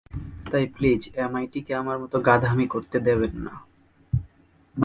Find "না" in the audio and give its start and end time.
3.45-3.53